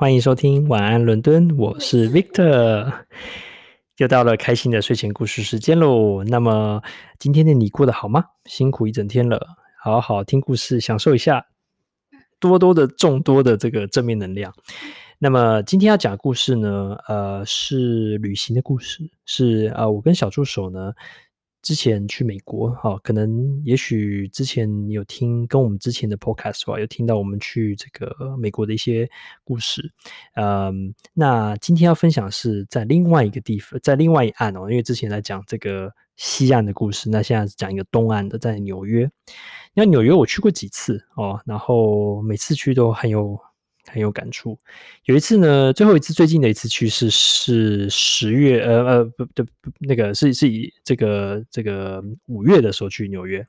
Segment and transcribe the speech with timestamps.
[0.00, 2.90] 欢迎收听晚安伦敦，我是 Victor，
[3.98, 6.24] 又到了开心的睡前故事时间喽。
[6.24, 6.82] 那么
[7.18, 8.24] 今天的你过得好吗？
[8.46, 9.46] 辛苦一整天了，
[9.84, 11.44] 好好听故事，享受一下
[12.38, 14.50] 多多的众多的这个正面能量。
[15.18, 20.94] 那么今天要讲故事呢，呃，是旅行的故事，是啊、我跟小助手呢。
[21.62, 29.08] 之前去美国，哈，可能也许之前有听跟我们之前的 podcast 吧，有听到我们去这个美国的一些
[29.44, 29.92] 故事，
[30.34, 39.10] 嗯，那今天要分享是在另外一个地方，在另外一岸哦，因为之前在讲这个西岸的故事，那现在讲一个东岸的，在纽约。
[39.74, 43.38] 那纽约我去过几次哦，然后每次去都很有。
[43.86, 44.58] 很有感触。
[45.04, 53.46] 有一次呢，最后一次最近的一次去是是十月，呃呃不对不，那个是是以这个这个五月的时候去纽约。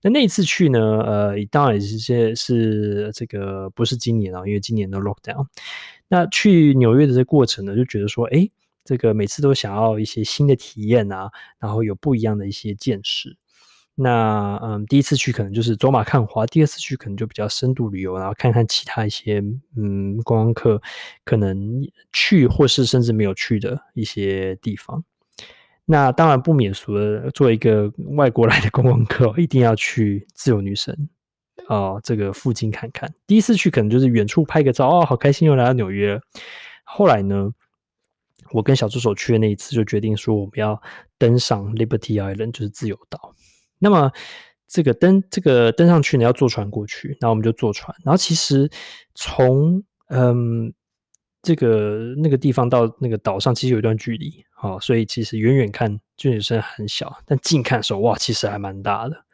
[0.00, 5.46] 那那一次去呢，呃，当然也是些是这个不是今年啊，因为今年的 lockdown。
[6.08, 8.48] 那去纽约的这个过程呢，就觉得说，哎，
[8.84, 13.36] 这个每次都想要一些新的体验啊，然后有不一样的一些见识。
[13.94, 19.42] 那嗯，第一次去可能就是走马看花，第二次去可能就比较深度旅游，然后看看其他一些
[19.76, 20.80] 嗯观光客
[21.24, 21.82] 可能
[22.12, 25.04] 去或是甚至没有去的一些地方。
[25.84, 30.96] 那当然不免俗的，作为一个外国来的观光客，一定要去自由女神
[31.66, 33.12] 啊、呃、这个附近看看。
[33.26, 36.18] 第一次去可能就是远处拍个照，哦，好开心又来到纽约。
[36.84, 37.50] 后来呢，
[38.52, 40.80] 我跟小助手去的那一次就决定说，我们要
[41.18, 43.34] 登上 Liberty Island，就是自由岛。
[43.82, 44.12] 那么
[44.68, 47.94] 这个登这个登上去呢，要坐船过去，然后我们就坐船。
[48.04, 48.70] 然后其实
[49.14, 50.72] 从嗯
[51.42, 59.24] 这个那个地方到那个岛上，其实有一段距离，哦，所以其实远远看就也是很小，但近看的时候，哇，其实还蛮大的。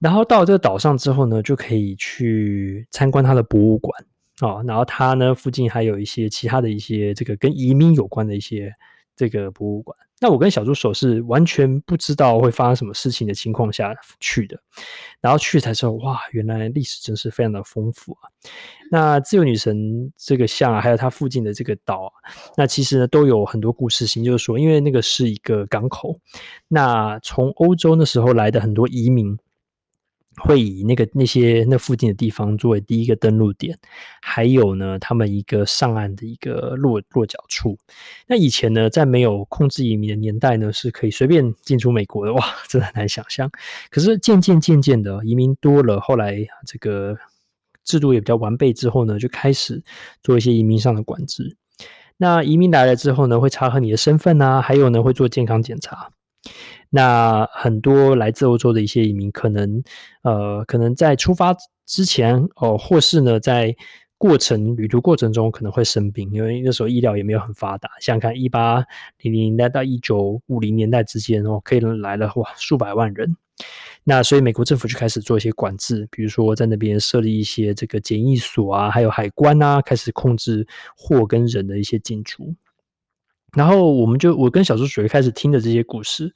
[0.00, 4.04] 然后到这个岛上之后呢，就可以去参观它的博物馆
[4.40, 4.60] 啊。
[4.66, 8.72] 然后它呢附近还有一些其他的一些这个跟移民有关的一些
[9.16, 9.96] 这个博物馆。
[10.20, 14.58] 那我跟小助手是完全不知道会发生什么事情的情况下去的，
[15.20, 18.30] 然后去才知道，哇，原来历史真是非常的丰富啊！
[18.90, 22.12] 那自由女神这个像啊，还有它附近的这个岛啊，
[22.56, 26.16] 那其实呢都有很多故事性，就是说，因为那个是一个港口，
[26.68, 29.36] 那从欧洲那时候来的很多移民。
[30.42, 33.78] 会以那个那些那附近的地方作为第一个登陆点，
[34.20, 37.78] 还有呢，他们一个上岸的一个落落脚处。
[38.26, 43.50] 那以前呢，在没有控制移民的年代呢，是可以随便进出美国的，哇，真的很难想象。
[43.90, 47.16] 可是渐渐渐渐的，移民多了，后来这个
[47.84, 49.82] 制度也比较完备之后呢，就开始
[50.22, 51.56] 做一些移民上的管制。
[52.16, 56.10] 那移民来了之后呢，会查核你的身份啊，还有呢，会做健康检查。
[56.96, 59.82] 那很多来自欧洲的一些移民，可能
[60.22, 61.52] 呃，可能在出发
[61.84, 63.74] 之前哦、或是呢，在
[64.16, 67.90] 过程旅途过程中可能会生病，因为那时候医疗也没有很发达。
[68.00, 68.76] 想想看，一八
[69.18, 73.36] 零零年代到一九五零年代之间哦，可以来了哇，数百万人。
[74.04, 80.64] 那所以美国政府就开始做一些管制，比如说在那边设立一些这个检疫所啊，还有海关啊，开始控制
[80.96, 82.54] 货跟人的一些进出。
[83.56, 86.32] 然后我们就我跟小助手开始听的这些故事。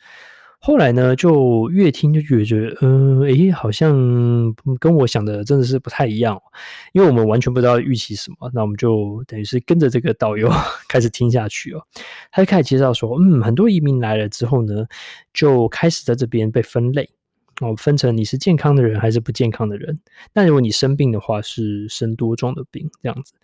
[0.61, 3.95] 后来呢，就越听就越觉得，嗯，诶，好像
[4.81, 6.39] 跟我想的真的是不太一样，
[6.93, 10.51] 因为我们完全不知道预期什么，那我们就等于是跟着这个导游
[10.89, 11.81] 开始听下去哦。
[12.33, 14.85] 他就开始介绍说，嗯，很多移民来了之后呢，
[15.33, 17.09] 就开始在这边被分类。
[17.61, 19.99] 哦，分成你是健康的人还是不健康的人。
[20.33, 23.35] 那如果你生病的话，是生多重的病这样子。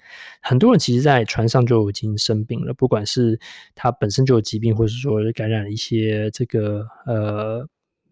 [0.40, 3.38] 很多人其实，在船上就已经生病了，不管是
[3.74, 7.66] 他本身就有疾病，或是说感染一些这个呃，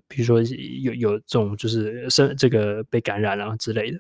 [0.09, 0.43] 比如说
[0.83, 3.99] 有有这种就是生这个被感染了之类的，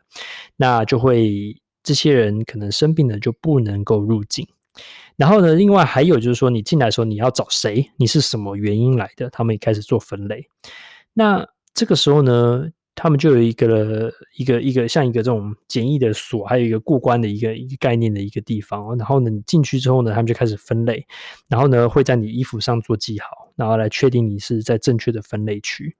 [0.56, 4.46] 那就会这些人可能生病了就不能够入境。
[5.16, 7.88] 然后呢，另外还有就是说，你进来的时候你要找谁？
[7.96, 9.30] 你是什么原因来的？
[9.30, 10.48] 他们也开始做分类。
[11.12, 18.96] 那这个时候呢，他们就有一个一个一个像一个这种简易的锁，还有一个过关的一个一个概念的一个地方。
[18.96, 21.06] 然后呢，你进去之后呢，他们就开始分类，
[21.48, 23.26] 然后呢，会在你衣服上做记号，
[23.56, 25.96] 然后来确定你是在正确的分类区。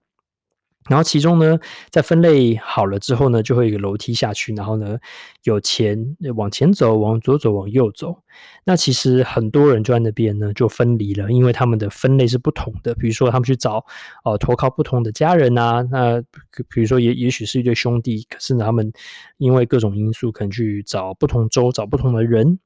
[0.89, 1.59] 然后其中呢，
[1.89, 4.97] 在分类好了之后呢，就会有一个楼梯下去，然后呢，
[5.43, 8.17] 有前往前走，往左走，往右走。
[8.65, 12.93] 那其实很多人就在那边呢，就分离了，因为他们的分类是不同的。
[12.95, 13.85] 比如说，他们去找
[14.23, 16.21] 哦、投靠不同的家人啊，那
[16.69, 18.91] 比如说也也许是一对兄弟，可是，他们
[19.37, 22.57] 因为各种因素，可能去找不同州，找不同的人，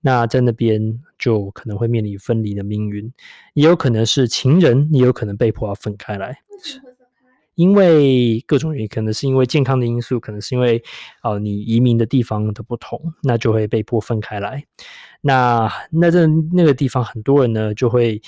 [0.00, 3.10] 那在那边就可能会面临分离的命运。
[3.54, 6.38] 也有可能是情人，也有可能被迫要分开来。
[7.54, 10.82] 因为各种原因，可能是因为健康的因素，可能是因为
[11.22, 14.64] 哦、你移民的地方的不同，那就会被迫分开来。
[15.20, 18.20] 那那这那个地方很多人呢就会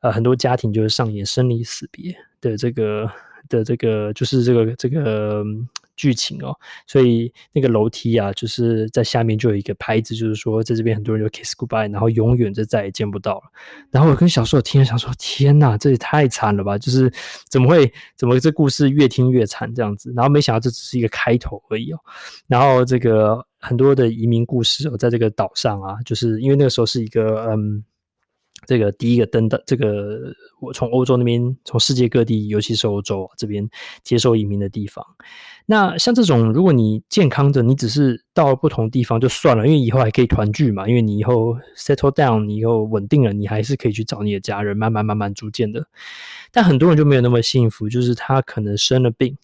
[0.00, 3.10] 呃很多家庭就是上演生离死别的这个
[3.48, 5.44] 的这个就是这个这个。
[5.96, 6.54] 剧情哦，
[6.86, 13.42] 所以那个楼梯啊，就是在下面就有一个牌子，就是说在这边很多人就 kiss goodbye，然后永远就再也见不到了。
[13.90, 16.76] 然后我跟小时候听了想说，天哪，这也太惨了吧！
[16.76, 17.12] 就是
[17.48, 20.12] 怎么会，怎么这故事越听越惨这样子？
[20.16, 21.98] 然后没想到这只是一个开头而已哦。
[22.46, 27.84] 然后这个很多的移民故事哦，在这个岛上啊，就是因为那个时候是一个嗯。
[28.66, 33.68] 这个第一个登的这个，我从欧洲那边，从世界各地，尤其是欧洲这边
[34.02, 35.04] 接受移民的地方。
[35.66, 40.86] 那像这种，如果你健康的，你只是到了不同地方就算了，因为以后还可以团聚嘛。
[40.86, 45.86] 因为你以后 settle down，你以后稳定了，你还是可以去找你的家人，慢慢慢慢逐渐的。
[46.52, 49.36] 但很多人就没有那么幸福，就是他可能生了病，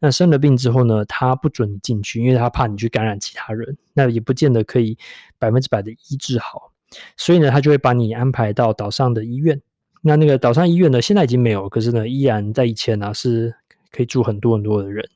[0.00, 4.98] 那生了病之后呢，他不准你进去，因为他怕你去感染其他人，那也不见得可以
[5.38, 6.69] 百分之百的医治好。
[7.16, 9.60] 所以呢，他就会把你安排到岛上的医院。
[10.02, 13.54] 那那个岛上医院呢，现在已经没有，可是呢，依然在以前呢，是
[13.90, 15.06] 可以住很多很多的人。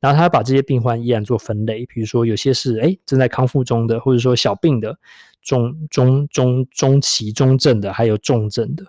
[0.00, 4.96] 然后他把这些病患依然做分类，比如说有些是诶正在康复中的，或者说小病的、
[5.42, 8.84] 中中中中期中症的，还有重症的。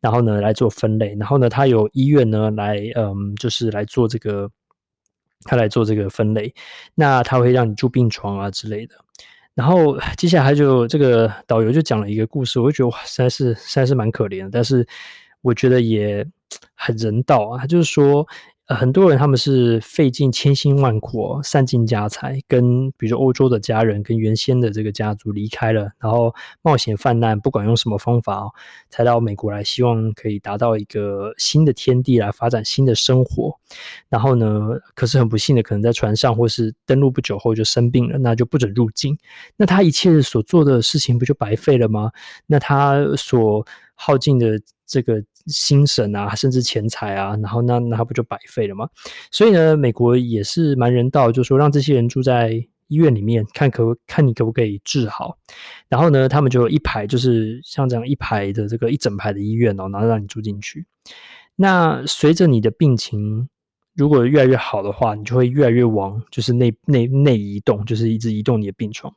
[0.00, 1.14] 然后呢来做分类。
[1.20, 4.50] 然后呢，他有医院呢来嗯，就是来做这个，
[5.44, 6.52] 他来做这个分类。
[6.96, 8.94] 那他会让你住病床啊之类的。
[9.54, 14.86] 然后接下来就这个导游就讲了一个故事，我就觉得哇，实在是实在是蛮可怜的，但是
[15.42, 16.26] 我觉得也
[16.74, 17.58] 很人道啊。
[17.58, 18.26] 他就是说。
[18.76, 26.32] 很多人他们是费尽千辛万苦，散尽家财，跟比如说欧洲的家人，跟原先的这个家族离开了，然后
[26.62, 28.52] 冒险犯难，不管用什么方法哦，
[28.88, 33.58] 才到美国来，希望可以达到一个新的天地来发展新的生活。
[34.08, 39.18] 然后呢，可是很不幸的，可能在船上或是登陆不久后就生病了，那就不准入境。
[39.56, 42.12] 那他一切所做的事情不就白费了吗？
[42.46, 45.24] 那他所耗尽的这个。
[45.46, 48.88] 精神啊，甚至钱财啊，然后那那不就白费了吗？
[49.30, 52.52] 所以呢，美国也是蛮人道，就是说让这些人住在
[52.88, 55.38] 医院里面，看可看你可不可以治好。
[55.88, 60.86] 然后呢，他们就一排，就是像这样一排的这个一整排的医院哦，然后让你住进去。
[61.56, 63.48] 那随着你的病情
[63.94, 69.14] 如果越来越好的话，你就会越来越往就是内内内移动，就是一直移动你的病床。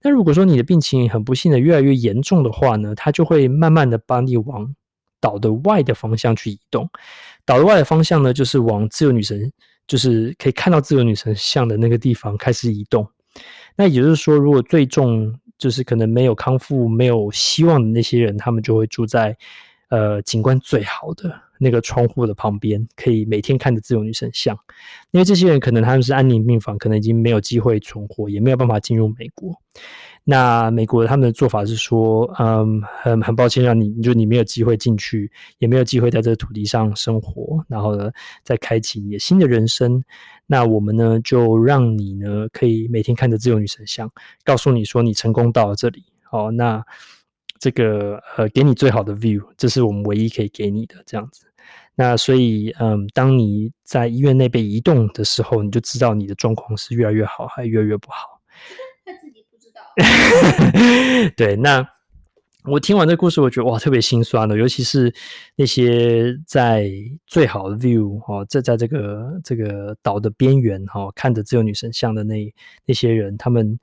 [0.00, 4.74] 那如果说你的病情很不幸的越来越严重的话呢，它就会慢慢的帮你往
[5.22, 6.86] 岛的外的方向去移动，
[7.46, 9.50] 岛的外的方向呢，就是往自由女神，
[9.86, 13.08] 就是可以看到自由女神像的那个地方开始移动。
[13.76, 19.34] 那也就是说，如果最重就是可能没有康复、没有希望的那些人，他们就会住在
[19.88, 24.58] 呃景观最好的那个窗户的旁边，可以每天看着自由女神像。
[25.12, 29.54] 因为这些人可能他们是安宁病房，可能已经没有机会存活，也没有办法进入美国。
[30.24, 38.10] 那美国他们的做法是说，嗯，很很抱歉让你，就你没有机会进去，也没有机会在这个土地上生活，然后呢，
[38.44, 40.02] 再开启你的新的人生。
[40.46, 44.10] 那我们呢，就让你呢，可以每天看着自由女神像，
[44.44, 46.04] 告诉你说你成功到了这里。
[46.22, 46.84] 好，那
[47.58, 51.46] 这个呃，给你最好的 view，这是我们唯一可以给你的这样子。
[51.94, 58.40] 那所以，嗯，当你在医院内被移动的时候，你就知道你的状况是越来越好，还是越来越不好。
[59.04, 59.82] 他自己不知道
[61.36, 61.86] 对，那
[62.64, 65.12] 我听完这个故事，我觉得哇，特别心酸的，尤其是
[65.54, 66.90] 那些在
[67.26, 72.54] 最好的 view 哦，在在这个这个岛的边缘哈，看着自由女神像的那
[72.86, 73.78] 那些人，他们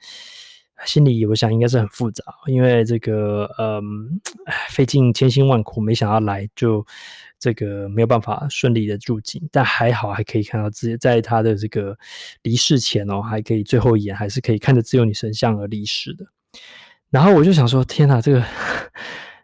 [0.84, 4.20] 心里我想应该是很复杂，因为这个嗯，
[4.72, 6.84] 费尽千辛万苦，没想到来就。
[7.40, 11.98] 这个没有办法顺利的入境，但还好还可以看到自己在他的这个
[12.44, 16.26] 离世前哦，还可以最后一眼还是可以看着自由女神像而离世的。
[17.10, 18.44] 然后我就想说，天哪，这个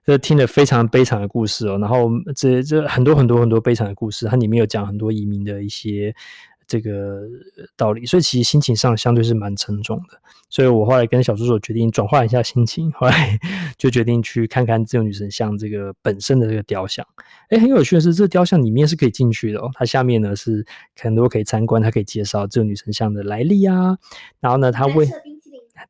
[0.05, 1.77] 这听了非常悲惨的故事哦。
[1.79, 6.13] 然后这这很多很多很多悲惨的故事，它里面有讲很多移民的一些。
[6.67, 7.21] 这个
[7.75, 10.19] 道理，所以其实心情上相对是蛮沉重的。
[10.49, 13.37] 所以我后来跟小助手决定转换一下心情，后来
[13.77, 17.05] 就决定去看看自由女神像这个本身的这个雕像。
[17.49, 19.69] 诶，很有趣的是，这个雕像里面是可以进去的哦。
[19.73, 20.65] 它下面呢是
[20.99, 23.97] 很多可以参观，它可以介绍自由女神像的来历啊。
[24.39, 25.07] 然后呢，它为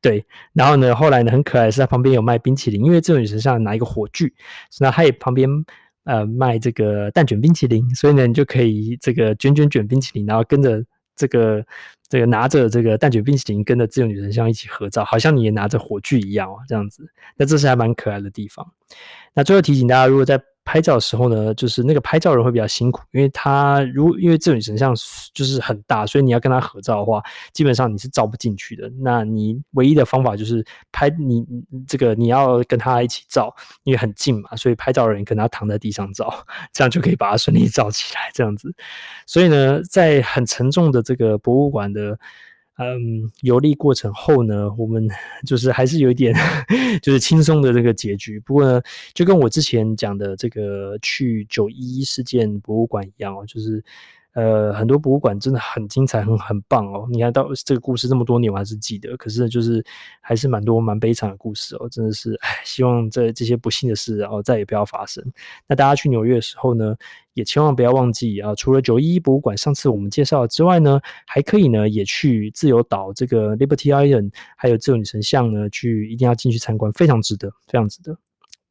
[0.02, 4.34] 对，然后呢，后来呢很可爱的是，它旁边有卖冰淇淋，因为自由女神像拿一个火炬，
[4.80, 5.66] 那它也旁边。
[6.06, 10.84] 呃，卖这个蛋卷冰淇淋，所以呢，你就可以这个卷卷卷冰淇淋，然后跟着
[11.16, 11.66] 这个
[12.08, 17.06] 这个拿着这个蛋卷冰淇淋，跟着自由女神像一起合照，好像你也拿着火炬一样哦，这样子。
[17.36, 18.66] 那这是还蛮可爱的地方。
[19.34, 24.94] 那最后提醒大家，如果在拍照的时候呢，就是那个拍照人会比较辛苦，因为他如因为这种神像
[25.32, 28.92] 就是很大，所以你要跟他合照的话，基本上你是照不进去的。
[29.00, 31.46] 那你唯一的方法就是拍你
[31.88, 36.34] 这个你要跟他一起照，因为很近嘛，所以拍照人可能要躺在地上照，
[36.74, 38.74] 这样就可以把它顺利照起来，这样子。
[39.28, 42.20] 所以呢，在很沉重的这个博物馆的。
[42.78, 45.08] 嗯，游历过程后呢，我们
[45.48, 46.34] 就是还是有一点
[47.02, 48.40] 就是轻松的这个结局。
[48.42, 48.82] 不过呢，
[49.14, 53.84] 就跟我之前讲的这个去九一一事件博物馆一样哦，就是。
[54.36, 57.08] 呃，很多博物馆真的很精彩，很很棒哦。
[57.10, 59.16] 你看到这个故事这么多年，我还是记得。
[59.16, 59.82] 可是就是
[60.20, 65.24] 还是蛮多蛮悲惨的故事哦，真的是，唉，希望这这些不幸的事哦再也不要发生。
[65.68, 66.94] 那大家去纽约的时候呢，
[67.34, 78.18] 也千万不要忘记啊，除了九一一博物馆上次我们介绍之外呢，还可以呢也去自由岛这个 Liberty Island，还有自由女神像呢，去一定要进去参观，非常值得，非常值得。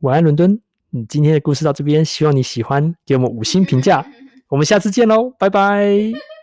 [0.00, 0.60] 晚安，伦敦。
[0.92, 4.06] 嗯，今天的故事到这边，希望你喜欢，给我们五星评价。
[4.48, 6.33] 我们下次见喽，拜拜。